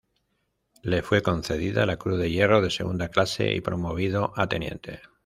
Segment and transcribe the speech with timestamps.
[0.81, 4.99] Le fue concedida la Cruz de Hierro de Segunda Clase y promovido a teniente.